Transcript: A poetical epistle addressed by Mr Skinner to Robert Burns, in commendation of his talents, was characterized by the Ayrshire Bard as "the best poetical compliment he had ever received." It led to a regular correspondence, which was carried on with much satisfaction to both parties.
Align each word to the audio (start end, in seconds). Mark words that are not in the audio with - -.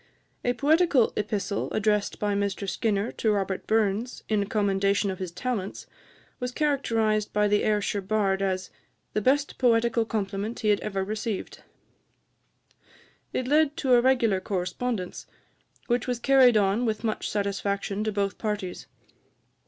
A 0.43 0.53
poetical 0.53 1.13
epistle 1.15 1.71
addressed 1.73 2.17
by 2.17 2.33
Mr 2.33 2.67
Skinner 2.67 3.11
to 3.11 3.29
Robert 3.31 3.67
Burns, 3.67 4.23
in 4.27 4.47
commendation 4.47 5.11
of 5.11 5.19
his 5.19 5.31
talents, 5.31 5.85
was 6.39 6.51
characterized 6.51 7.31
by 7.33 7.47
the 7.47 7.63
Ayrshire 7.63 8.01
Bard 8.01 8.41
as 8.41 8.71
"the 9.13 9.21
best 9.21 9.59
poetical 9.59 10.03
compliment 10.05 10.61
he 10.61 10.69
had 10.69 10.79
ever 10.79 11.03
received." 11.03 11.61
It 13.31 13.45
led 13.47 13.77
to 13.77 13.93
a 13.93 14.01
regular 14.01 14.39
correspondence, 14.41 15.27
which 15.85 16.07
was 16.07 16.17
carried 16.17 16.57
on 16.57 16.83
with 16.83 17.03
much 17.03 17.29
satisfaction 17.29 18.03
to 18.03 18.11
both 18.11 18.39
parties. 18.39 18.87